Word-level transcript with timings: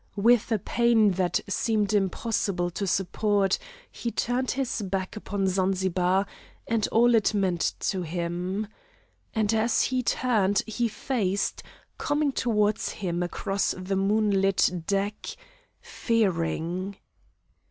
With 0.15 0.51
a 0.51 0.57
pain 0.57 1.11
that 1.11 1.41
seemed 1.47 1.93
impossible 1.93 2.71
to 2.71 2.87
support, 2.87 3.59
he 3.91 4.09
turned 4.09 4.49
his 4.49 4.81
back 4.81 5.15
upon 5.15 5.45
Zanzibar 5.45 6.25
and 6.67 6.87
all 6.87 7.13
it 7.13 7.35
meant 7.35 7.75
to 7.81 8.01
him. 8.01 8.65
And, 9.35 9.53
as 9.53 9.83
he 9.83 10.01
turned, 10.01 10.63
he 10.65 10.87
faced, 10.87 11.61
coming 11.99 12.31
toward 12.31 12.81
him, 12.81 13.21
across 13.21 13.75
the 13.77 13.95
moonlit 13.95 14.71
deck, 14.87 15.27
Fearing. 15.81 16.95